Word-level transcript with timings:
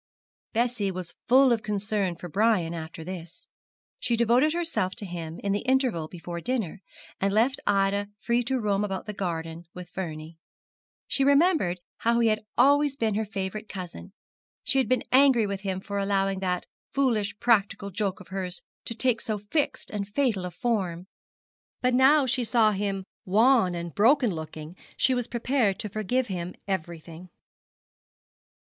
Bessie 0.53 0.89
was 0.89 1.13
full 1.27 1.51
of 1.51 1.61
concern 1.61 2.15
for 2.15 2.27
Brian 2.27 2.73
after 2.73 3.03
this. 3.03 3.45
She 3.99 4.15
devoted 4.15 4.51
herself 4.51 4.95
to 4.95 5.05
him 5.05 5.37
in 5.43 5.51
the 5.51 5.59
interval 5.59 6.07
before 6.07 6.41
dinner, 6.41 6.81
and 7.19 7.31
left 7.31 7.59
Ida 7.67 8.07
free 8.19 8.41
to 8.45 8.59
roam 8.59 8.83
about 8.83 9.05
the 9.05 9.13
garden 9.13 9.65
with 9.75 9.91
Vernie. 9.91 10.39
She 11.05 11.23
remembered 11.23 11.81
how 11.97 12.19
he 12.19 12.29
had 12.29 12.43
always 12.57 12.95
been 12.95 13.13
her 13.13 13.27
favourite 13.27 13.69
cousin. 13.69 14.09
She 14.63 14.79
had 14.79 14.89
been 14.89 15.03
angry 15.11 15.45
with 15.45 15.61
him 15.61 15.79
for 15.79 15.99
allowing 15.99 16.39
that 16.39 16.65
foolish 16.95 17.37
practical 17.39 17.91
joke 17.91 18.19
of 18.19 18.29
hers 18.29 18.63
to 18.85 18.95
take 18.95 19.21
so 19.21 19.37
fixed 19.37 19.91
and 19.91 20.07
fatal 20.07 20.45
a 20.45 20.49
form; 20.49 21.05
but 21.79 21.93
now 21.93 22.25
she 22.25 22.43
saw 22.43 22.71
him 22.71 23.03
wan 23.23 23.75
and 23.75 23.93
broken 23.93 24.31
looking 24.31 24.75
she 24.97 25.13
was 25.13 25.27
prepared 25.27 25.77
to 25.77 25.89
forgive 25.89 26.25
him 26.25 26.55
everything. 26.67 27.29